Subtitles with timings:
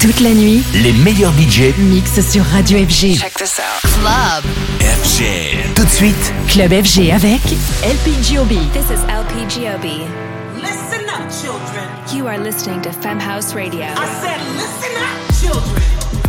[0.00, 3.18] Toute la nuit, les meilleurs budgets mixent sur Radio FG.
[3.18, 3.82] Check this out.
[3.82, 4.44] Club.
[4.80, 5.74] FG.
[5.74, 7.40] Tout de suite, Club FG avec
[7.82, 8.50] LPGOB.
[8.72, 10.06] This is LPGOB.
[10.54, 11.88] Listen up, children.
[12.14, 13.86] You are listening to Fem House Radio.
[13.86, 15.82] I said, listen up, children.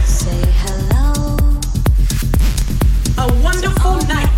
[0.03, 1.37] Say hello.
[3.19, 4.29] A wonderful night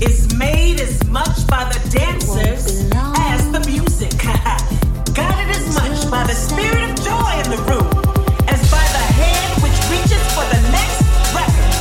[0.00, 2.88] is made as much by the dancers
[3.18, 4.12] as the music.
[5.14, 7.86] Guided as much by the spirit of joy in the room
[8.48, 11.04] as by the hand which reaches for the next
[11.36, 11.74] record.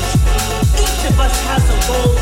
[0.76, 2.17] Each of us has a role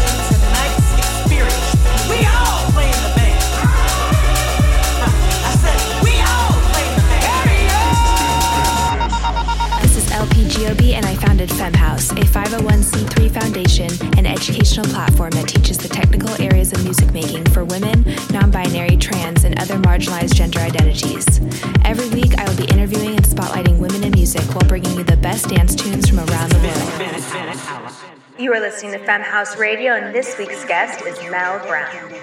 [11.47, 16.83] founded Femme House, a 501c3 foundation and educational platform that teaches the technical areas of
[16.83, 21.39] music making for women, non binary, trans, and other marginalized gender identities.
[21.83, 25.17] Every week, I will be interviewing and spotlighting women in music while bringing you the
[25.17, 28.39] best dance tunes from around the world.
[28.39, 32.15] You are listening to Femme House Radio, and this week's guest is Melle Brown.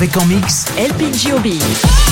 [0.00, 2.09] Avec en mix LPGOB.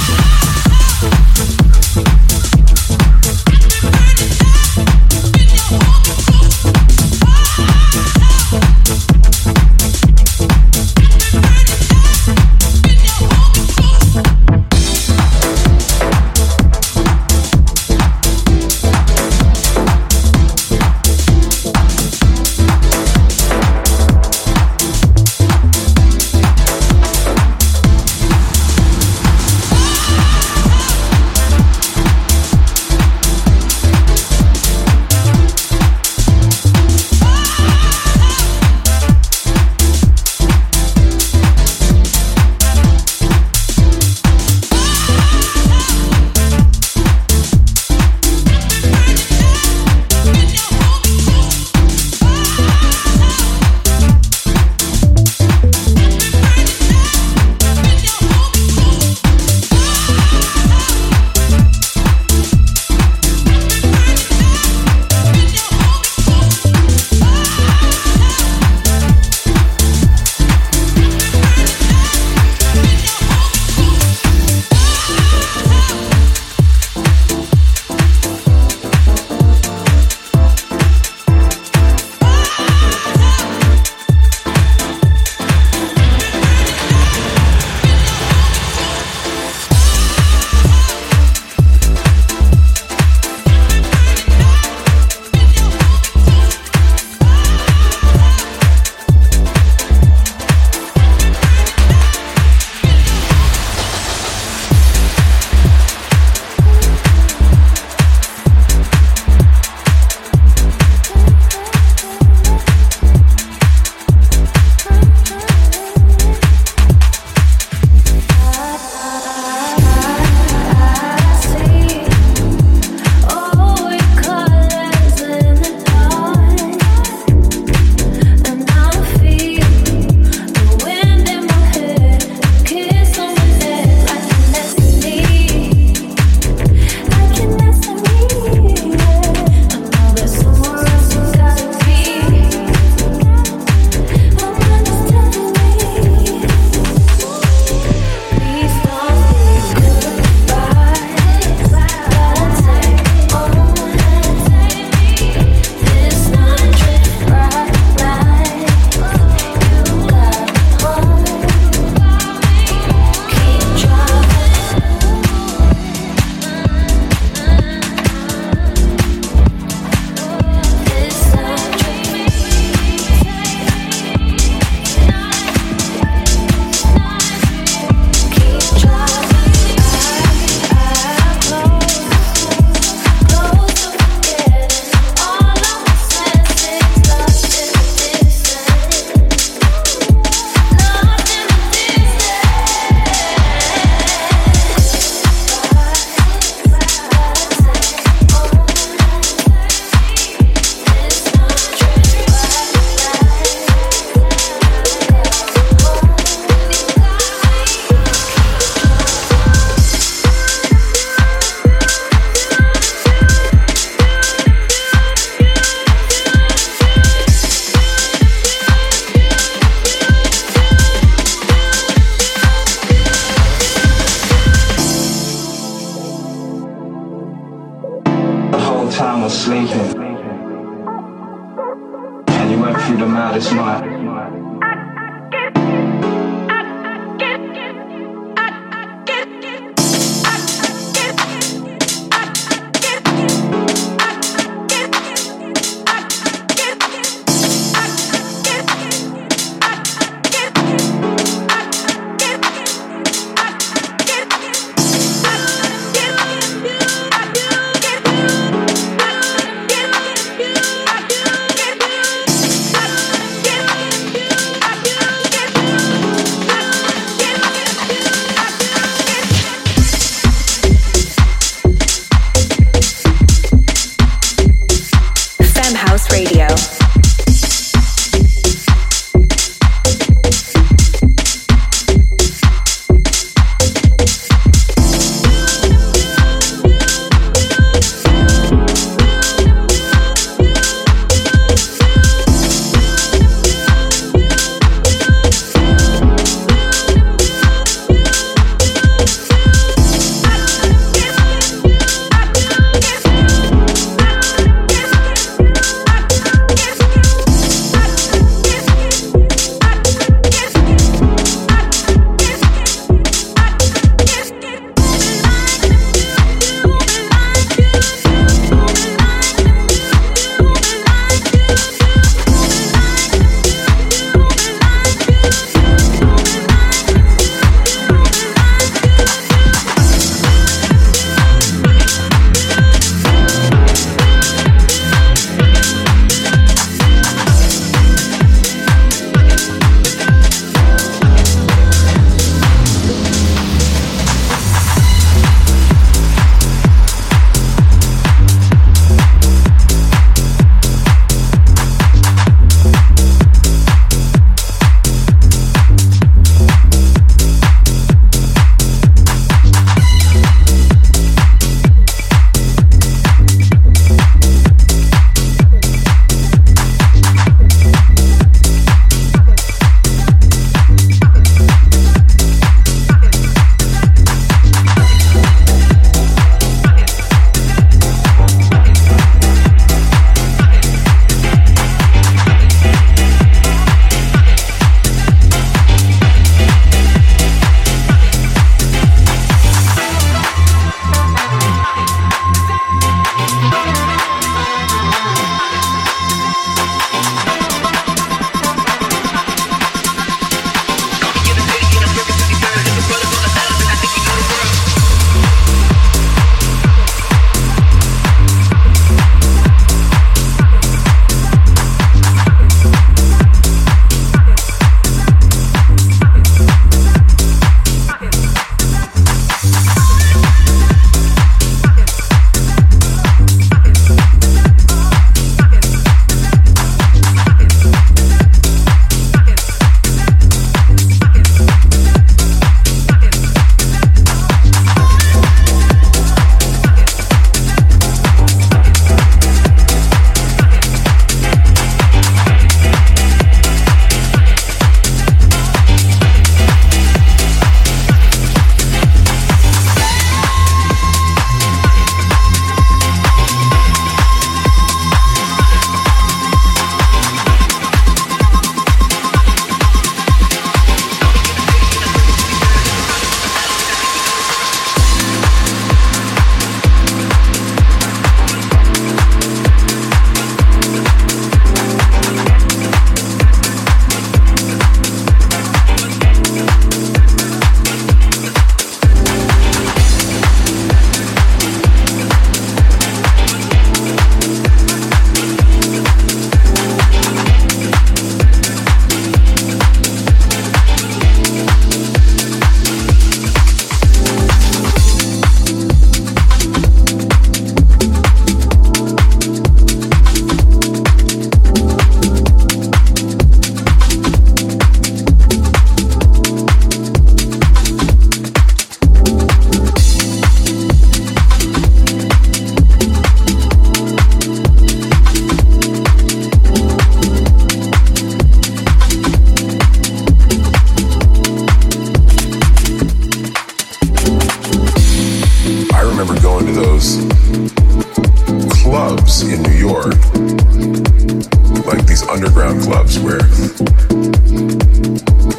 [532.02, 533.18] Underground clubs where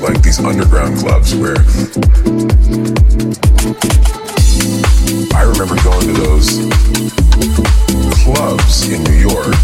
[0.01, 1.58] like these underground clubs where
[5.36, 6.50] I remember going to those
[8.24, 9.56] clubs in New York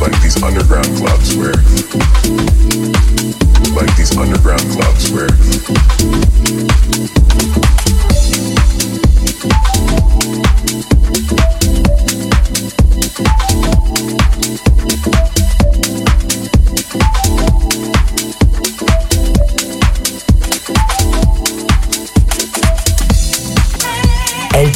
[0.00, 1.54] like these underground clubs where
[3.74, 5.28] like these underground clubs where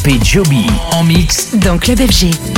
[0.09, 2.56] Joby en mix dans Club FG.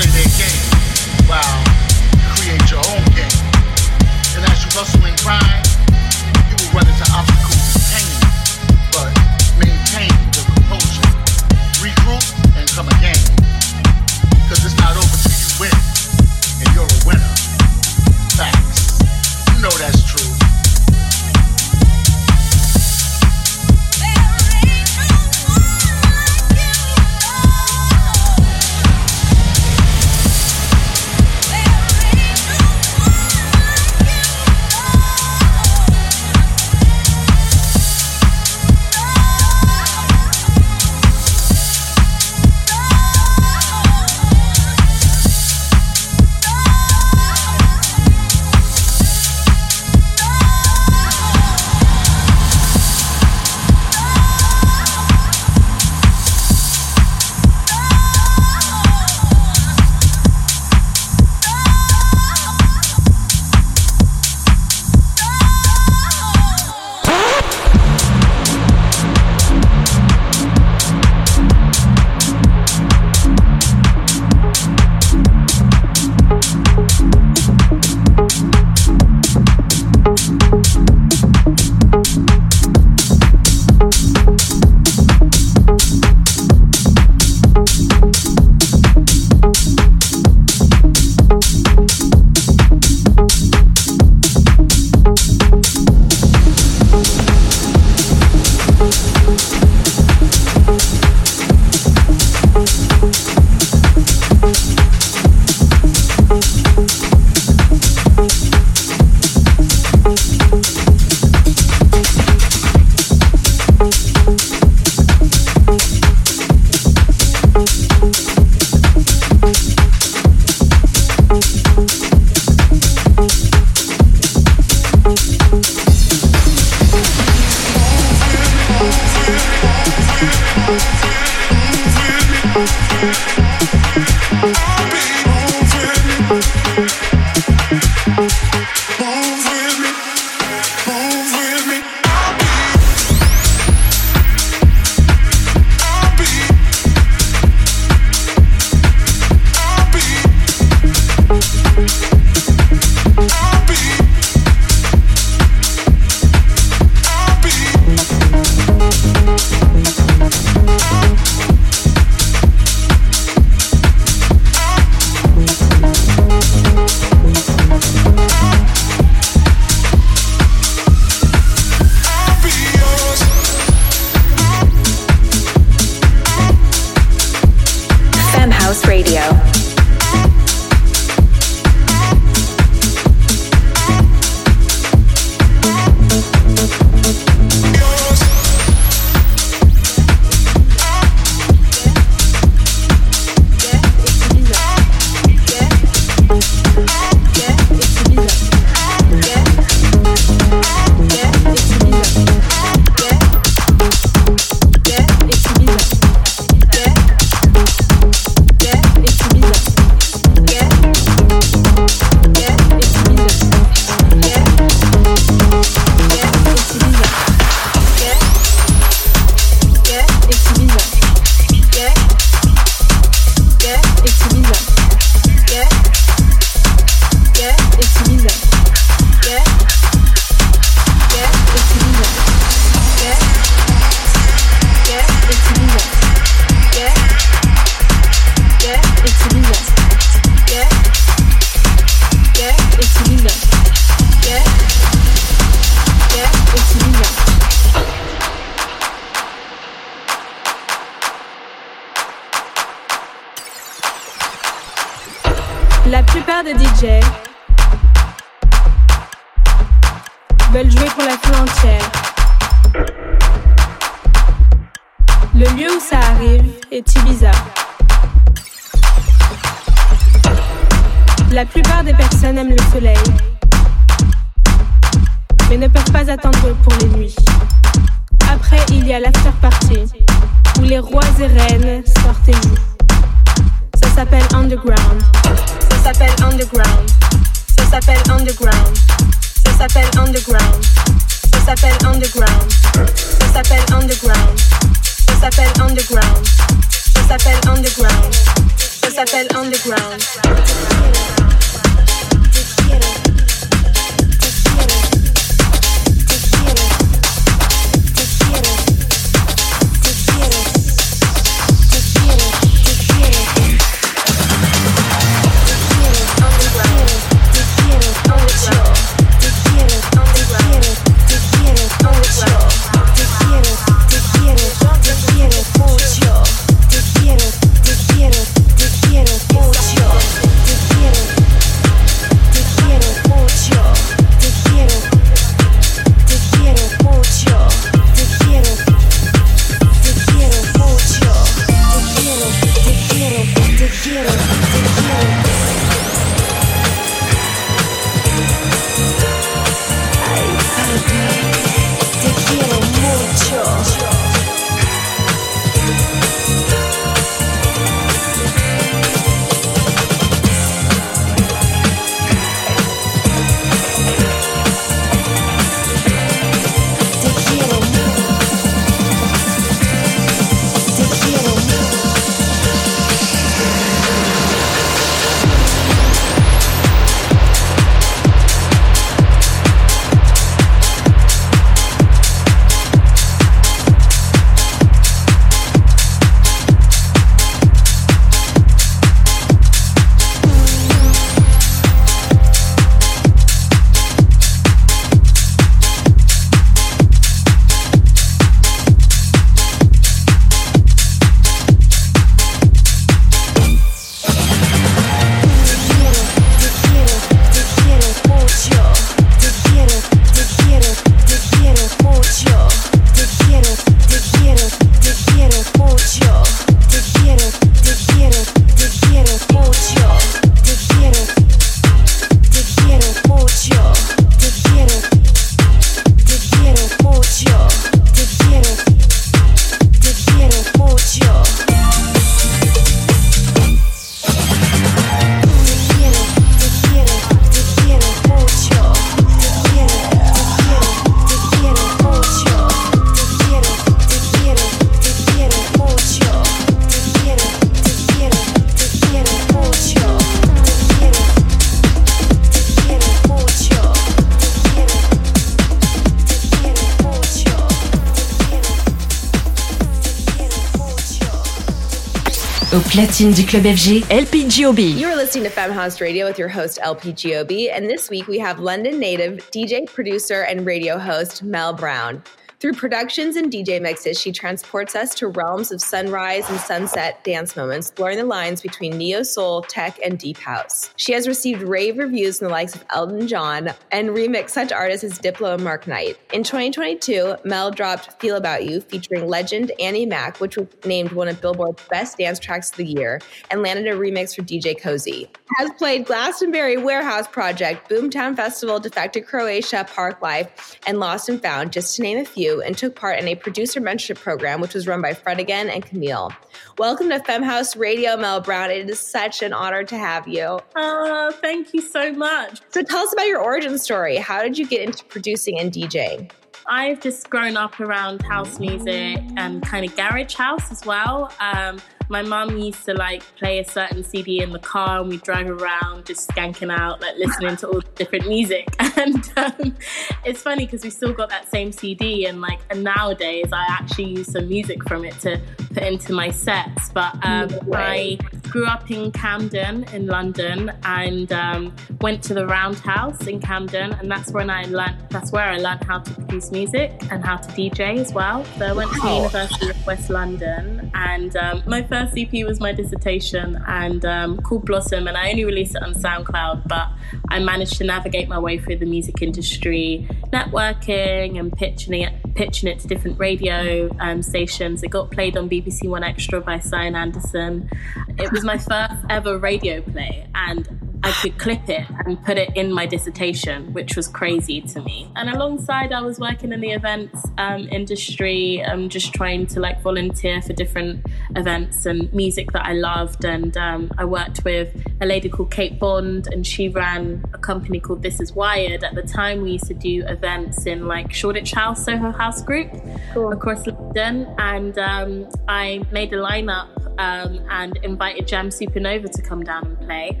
[462.78, 464.78] Platine du club FG, LP Giobbi.
[464.78, 468.06] You are listening to Femme House Radio with your host LP Giobbi, and this week
[468.06, 472.04] we have London native DJ, producer, and radio host Melle Brown.
[472.40, 477.34] Through productions and DJ mixes, she transports us to realms of sunrise and sunset dance
[477.34, 480.72] moments, blurring the lines between neo soul, tech, and deep house.
[480.76, 484.84] She has received rave reviews from the likes of Elton John and remixed such artists
[484.84, 485.98] as Diplo and Mark Knight.
[486.12, 491.08] In 2022, Melle dropped Feel About You, featuring legend Annie Mac, which was named one
[491.08, 493.00] of Billboard's best dance tracks of the year,
[493.32, 495.10] and landed a remix for DJ Cozy.
[495.38, 501.74] Has played Glastonbury Warehouse Project, Boomtown Festival, Defected Croatia, Parklife, and Lost and Found, just
[501.74, 504.82] to name a few and took part in a producer mentorship program, which was run
[504.82, 506.12] by Fred again and Camille.
[506.58, 508.50] Welcome to Femme House Radio, Melle Brown.
[508.50, 510.38] It is such an honor to have you.
[510.56, 512.40] Oh, thank you so much.
[512.50, 513.96] So tell us about your origin story.
[513.96, 516.10] How did you get into producing and DJing?
[516.46, 521.12] I've just grown up around house music and kind of garage house as well.
[521.20, 521.58] Um,
[521.88, 525.28] my mum used to like play a certain CD in the car and we'd drive
[525.28, 528.48] around just skanking out, like listening to all different music.
[528.78, 529.56] And um,
[530.04, 533.86] it's funny because we still got that same CD and like and nowadays I actually
[533.86, 535.20] use some music from it to
[535.52, 536.70] put into my sets.
[536.70, 543.06] But um, I grew up in Camden in London and um, went to the Roundhouse
[543.06, 544.76] in Camden, and that's when I learned.
[544.90, 548.24] That's where I learned how to produce music and how to DJ as well.
[548.38, 552.40] So I went to the University of West London, and um, my first EP was
[552.40, 556.68] my dissertation and um, called Blossom, and I only released it on SoundCloud, but
[557.10, 562.48] I managed to navigate my way through the music industry, networking and pitching it, pitching
[562.48, 564.64] it to different radio um, stations.
[564.64, 567.48] It got played on BBC 1Xtra by Sian Anderson.
[567.96, 572.36] It was my first ever radio play, and I could clip it and put it
[572.36, 574.90] in my dissertation, which was crazy to me.
[574.96, 579.60] And alongside, I was working in the events um, industry, um, just trying to like
[579.60, 580.86] volunteer for different
[581.16, 583.04] events and music that I loved.
[583.04, 587.60] And um, I worked with a lady called Kate Bond, and she ran a company
[587.60, 588.62] called This Is Wired.
[588.62, 592.50] At the time, we used to do events in like Shoreditch House, Soho House Group
[592.94, 593.12] cool.
[593.12, 594.06] across London.
[594.18, 599.60] And um, I made a lineup um, and invited Jamz Supernova to come down and
[599.60, 600.00] play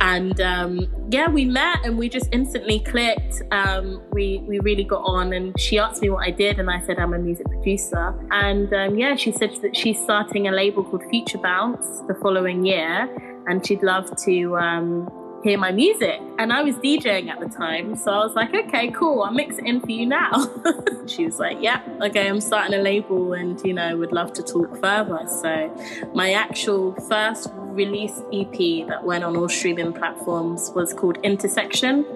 [0.00, 3.42] and um, yeah, we met and we just instantly clicked.
[3.50, 6.80] Um, we we really got on, and she asked me what I did, and I
[6.84, 8.14] said I'm a music producer.
[8.30, 12.64] And um, yeah, she said that she's starting a label called Future Bounce the following
[12.64, 13.08] year,
[13.46, 15.08] and she'd love to um,
[15.44, 16.22] hear my music.
[16.38, 17.96] And I was DJing at the time.
[17.96, 20.50] So I was like, okay, cool, I'll mix it in for you now.
[21.06, 24.42] she was like, yeah, okay, I'm starting a label and, you know, would love to
[24.42, 25.20] talk further.
[25.28, 32.06] So my actual first release EP that went on all streaming platforms was called Intersection.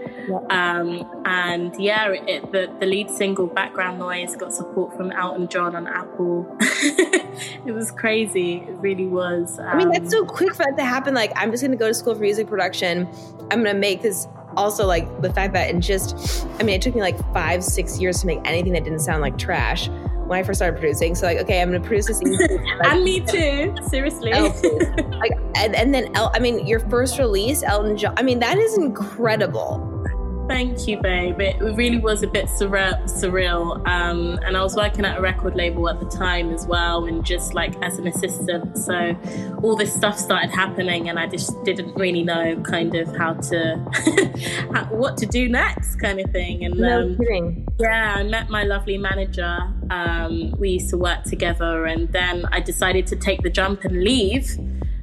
[0.51, 5.75] Um, and yeah, it, the, the lead single, Background Noise, got support from Elton John
[5.75, 6.47] on Apple.
[6.61, 8.59] it was crazy.
[8.59, 9.59] It really was.
[9.59, 11.15] Um, I mean, that's so um, quick for that to happen.
[11.15, 13.09] Like, I'm just going to go to school for music production.
[13.51, 14.27] I'm going to make this.
[14.57, 18.01] Also, like the fact that in just, I mean, it took me like five, six
[18.01, 19.89] years to make anything that didn't sound like trash
[20.29, 21.15] when I first started producing.
[21.15, 22.23] So like, okay, I'm gonna produce this.
[22.23, 22.51] Like,
[22.85, 23.75] and me too.
[23.89, 24.33] Seriously.
[24.33, 28.15] like, and, and then El- I mean, your first release, Elton John.
[28.17, 29.88] I mean, that is incredible.
[30.49, 31.39] Thank you, babe.
[31.41, 33.03] It really was a bit surreal.
[33.05, 33.87] surreal.
[33.87, 37.25] Um, and I was working at a record label at the time as well, and
[37.25, 38.79] just like as an assistant.
[38.79, 39.15] So
[39.63, 43.77] all this stuff started happening, and I just didn't really know kind of how to,
[44.73, 46.65] how, what to do next, kind of thing.
[46.65, 47.69] And no um, kidding.
[47.79, 49.59] Yeah, I met my lovely manager.
[49.91, 54.03] Um, we used to work together, and then I decided to take the jump and
[54.03, 54.57] leave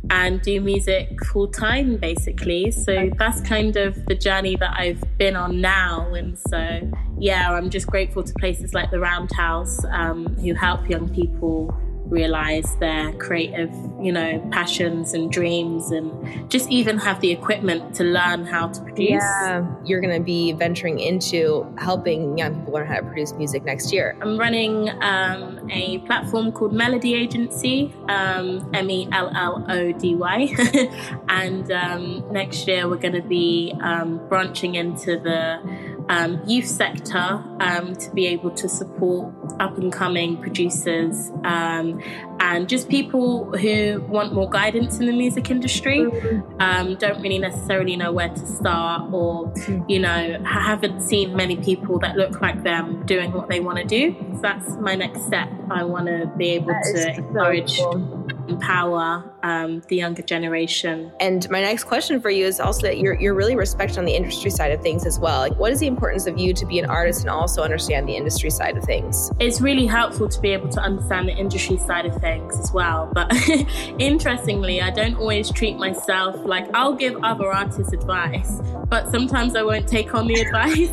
[0.09, 2.71] and do music full time basically.
[2.71, 6.13] So that's kind of the journey that I've been on now.
[6.13, 11.09] And so, yeah, I'm just grateful to places like the Roundhouse um, who help young
[11.13, 17.95] people realize their creative, you know, passions and dreams and just even have the equipment
[17.95, 19.09] to learn how to produce.
[19.09, 23.63] Yeah, you're going to be venturing into helping young people learn how to produce music
[23.63, 24.17] next year.
[24.21, 30.15] I'm running um, a platform called Mellody Agency, um, M E L L O D
[30.15, 30.55] Y.
[31.29, 35.59] and um, next year we're going to be um, branching into the
[36.09, 42.01] um, youth sector um, to be able to support up and coming producers um,
[42.39, 46.05] and just people who want more guidance in the music industry,
[46.59, 49.53] um, don't really necessarily know where to start, or
[49.87, 53.85] you know haven't seen many people that look like them doing what they want to
[53.85, 54.15] do.
[54.35, 55.49] So that's my next step.
[55.71, 57.77] I want to be able that to encourage.
[57.77, 61.11] So cool empower um, the younger generation.
[61.19, 64.15] And my next question for you is also that you're, you're really respected on the
[64.15, 65.39] industry side of things as well.
[65.39, 68.15] Like, what is the importance of you to be an artist and also understand the
[68.15, 69.31] industry side of things?
[69.39, 73.11] It's really helpful to be able to understand the industry side of things as well.
[73.13, 73.31] But
[73.99, 79.63] interestingly, I don't always treat myself like I'll give other artists advice, but sometimes I
[79.63, 80.91] won't take on the advice.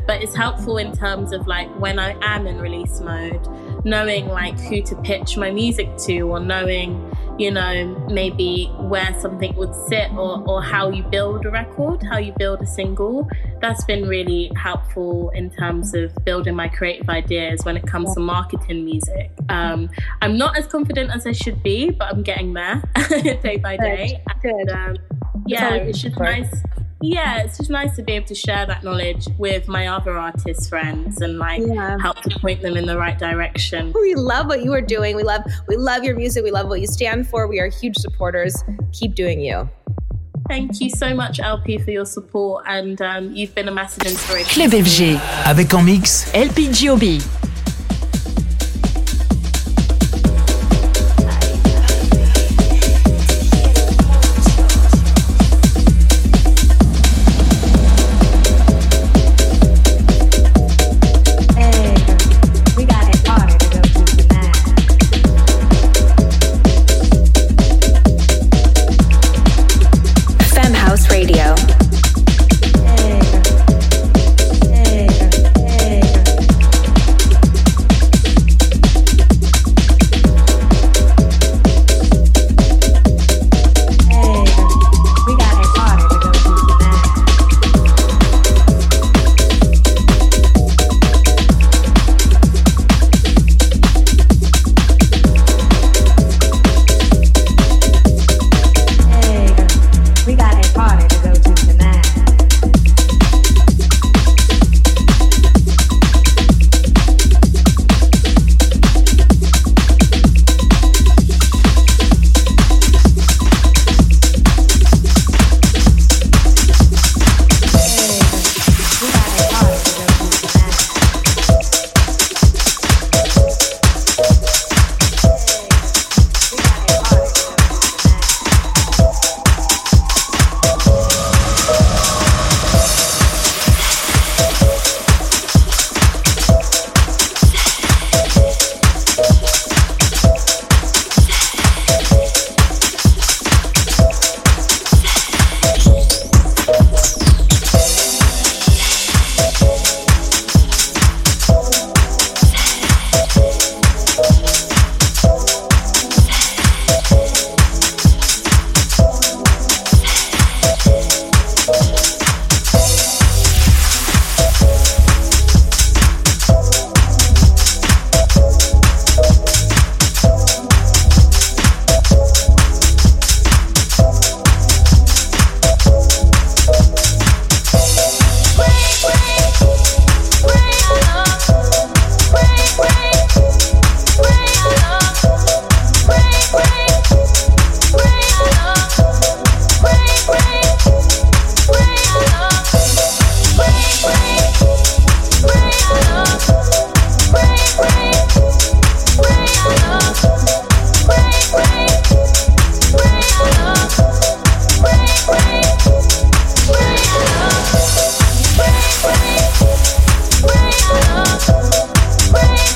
[0.06, 3.46] but it's helpful in terms of like when I am in release mode
[3.84, 9.54] knowing like who to pitch my music to or knowing you know maybe where something
[9.56, 13.28] would sit or, or how you build a record how you build a single.
[13.60, 18.20] That's been really helpful in terms of building my creative ideas when it comes to
[18.20, 19.30] marketing music.
[19.48, 19.90] Um,
[20.22, 22.82] i'm not as confident as i should be but i'm getting there
[23.42, 24.22] day by day.
[24.42, 24.52] Good.
[24.52, 24.96] And, um,
[25.46, 26.50] yeah it's just nice
[27.04, 30.68] yeah, it's just nice to be able to share that knowledge with my other artist
[30.68, 31.98] friends and like yeah.
[32.00, 33.92] help to point them in the right direction.
[33.94, 35.16] We love what you are doing.
[35.16, 36.44] We love we love your music.
[36.44, 37.46] We love what you stand for.
[37.46, 38.64] We are huge supporters.
[38.92, 39.68] Keep doing you.
[40.48, 44.50] Thank you so much, LP, for your support, and um, you've been a massive inspiration.
[44.50, 45.18] Club FG.
[45.46, 47.22] Avec en mix LP Giobbi.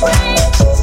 [0.08, 0.77] away.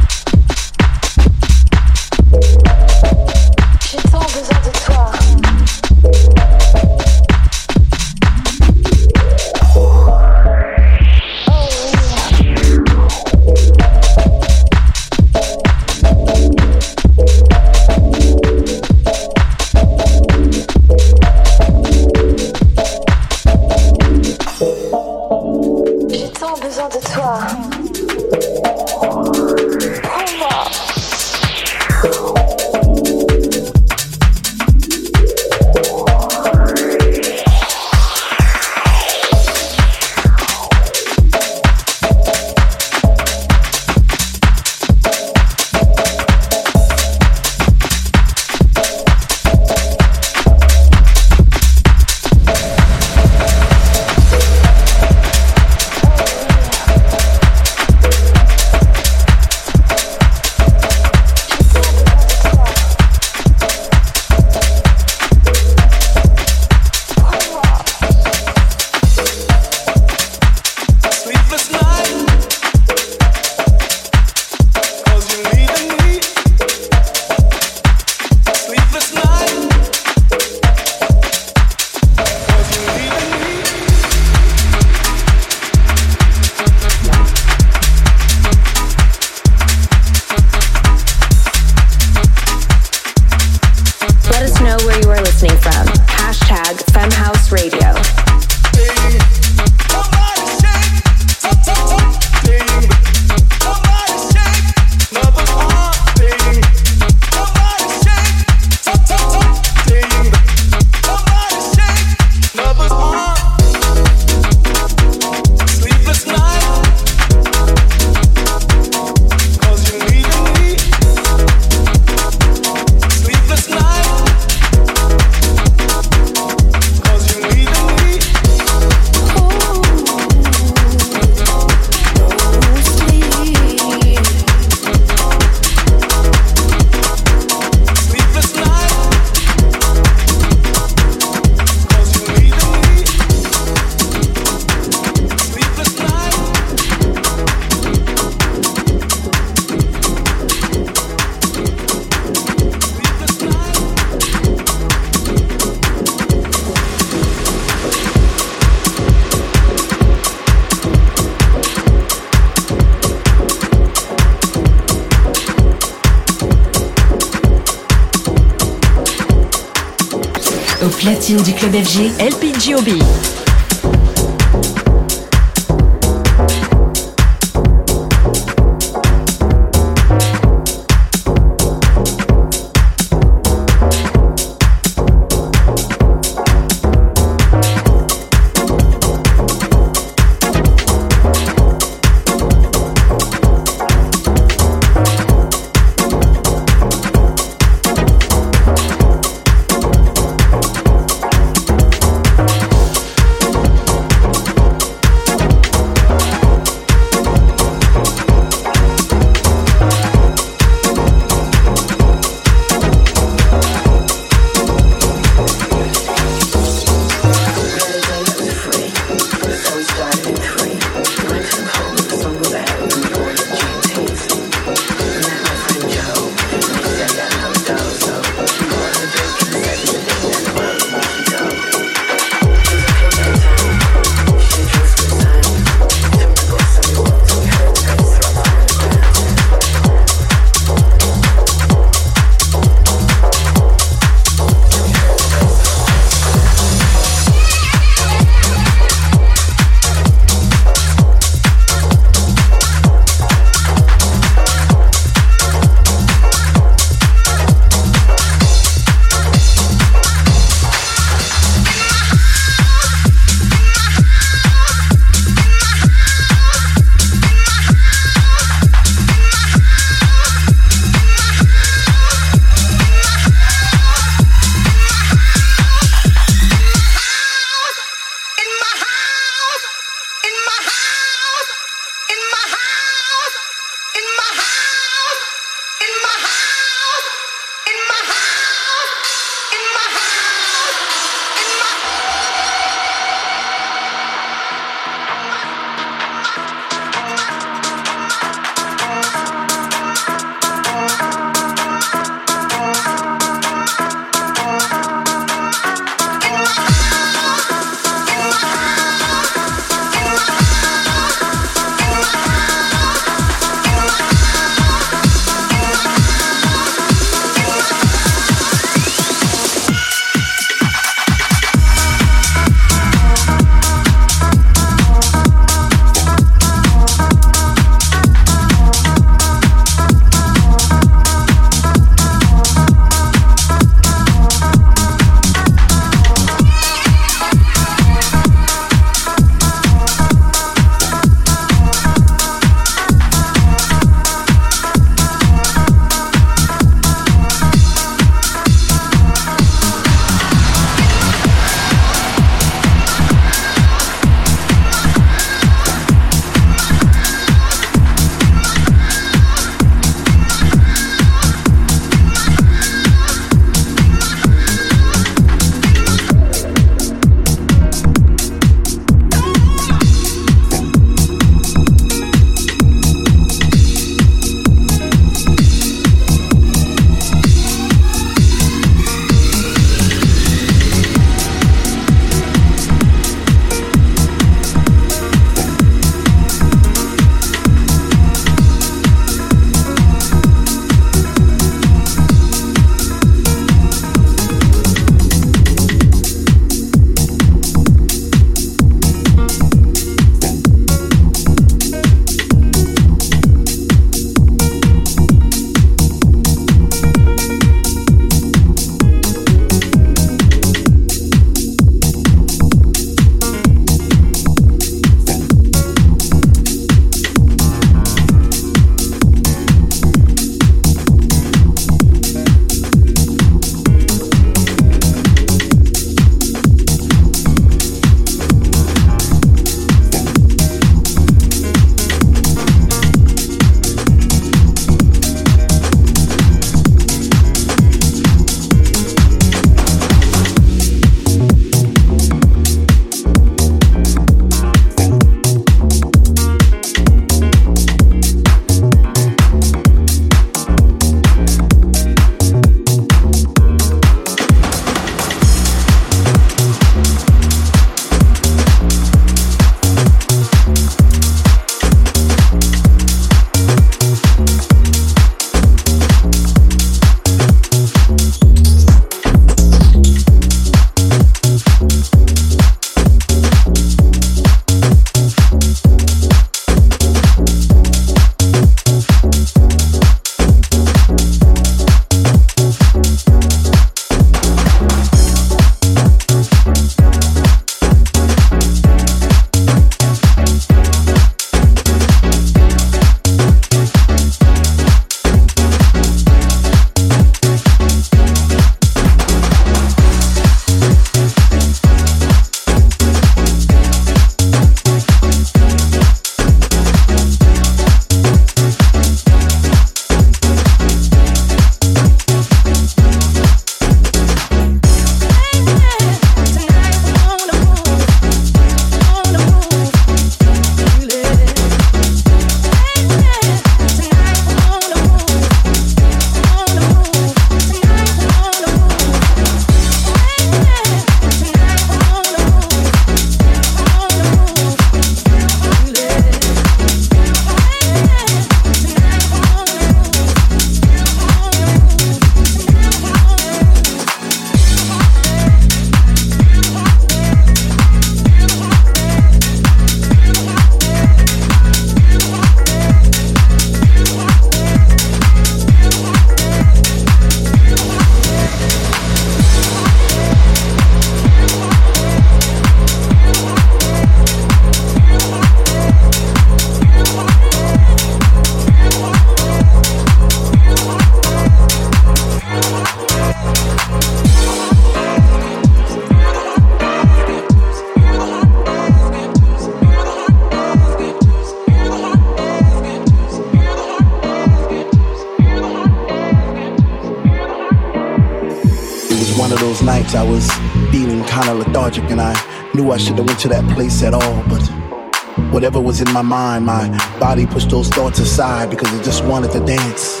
[596.02, 600.00] My mind, my body pushed those thoughts aside because it just wanted to dance.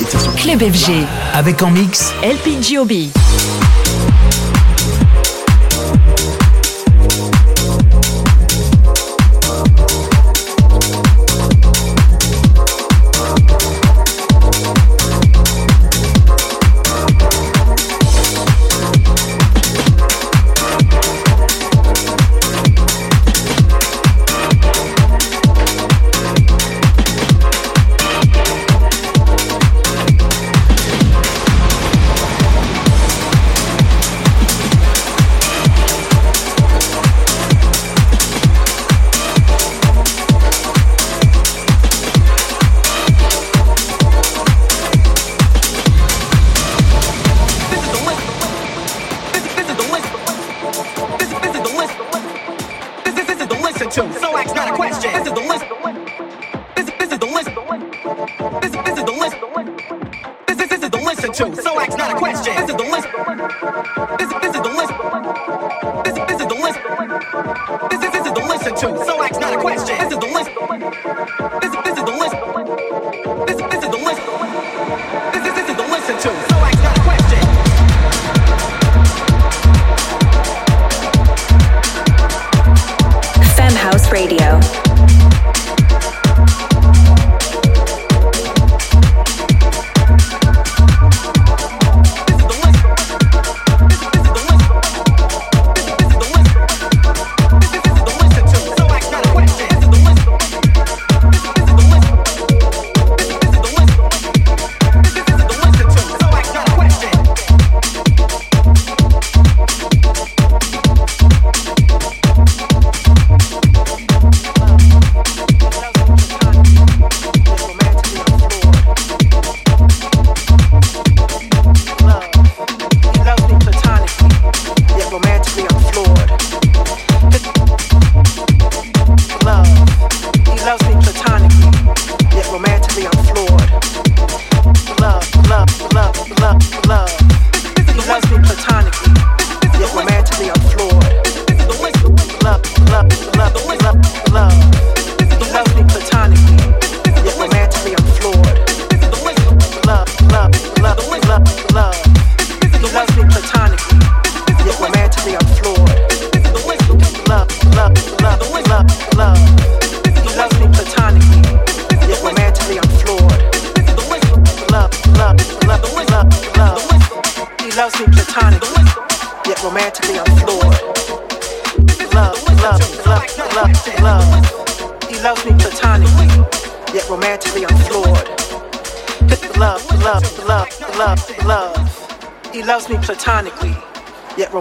[0.00, 3.29] It just Club FG avec en mix LPGOB.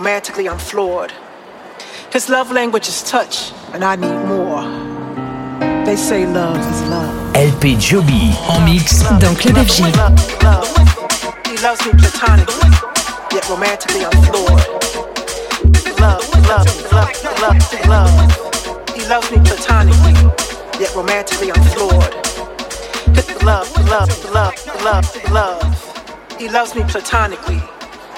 [0.07, 1.11] I'm floored.
[2.11, 4.63] His love language is touch, and I need more.
[5.85, 7.35] They say love is love.
[7.35, 9.83] LP Giobbi en mix dans Club FG.
[11.49, 12.71] He loves me platonically,
[13.33, 14.65] yet romantically I'm floored.
[15.99, 18.95] Love, love, love, love, love.
[18.95, 20.15] He loves me platonically,
[20.79, 22.15] yet romantically I'm floored.
[23.43, 26.37] Love, love, love, love, love.
[26.39, 27.61] He loves me platonically,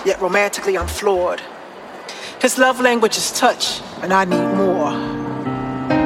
[0.05, 1.41] yet romantically I'm floored.
[2.41, 4.91] His love language is touch, and I need more.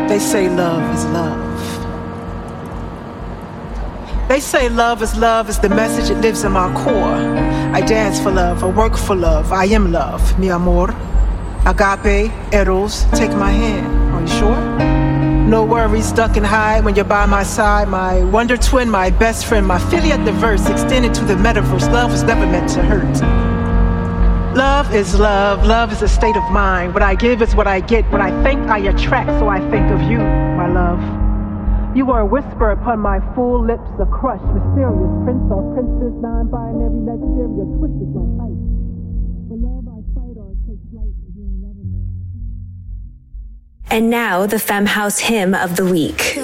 [0.09, 1.47] They say love is love.
[4.27, 7.15] They say love is love is the message that lives in my core.
[7.73, 10.93] I dance for love, I work for love, I am love, mi amor.
[11.65, 13.87] Agape, eros, take my hand.
[14.13, 15.47] Are you sure?
[15.47, 17.87] No worries, duck and hide when you're by my side.
[17.87, 21.89] My wonder twin, my best friend, my at the verse, extended to the metaverse.
[21.93, 23.44] Love was never meant to hurt.
[24.55, 25.65] Love is love.
[25.65, 26.93] Love is a state of mind.
[26.93, 28.09] What I give is what I get.
[28.09, 29.27] What I think, I attract.
[29.37, 31.01] So I think of you, my love.
[31.93, 37.03] You are a whisper upon my full lips, a crush, mysterious prince or princess, non-binary,
[37.03, 38.59] legendary, or twisted my type.
[39.51, 41.11] For love, I fight or take flight.
[43.91, 46.39] And now the Femme House hymn of the week.